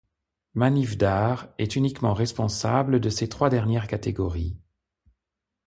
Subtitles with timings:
[0.55, 4.57] Manif d'art est uniquement responsable de ces trois dernières catégories.